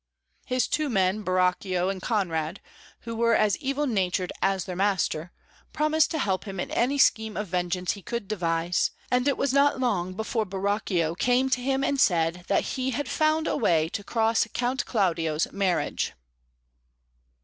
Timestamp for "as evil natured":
3.35-4.33